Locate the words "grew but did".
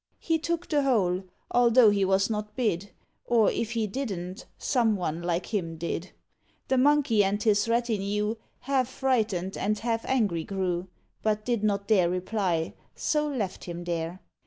10.43-11.63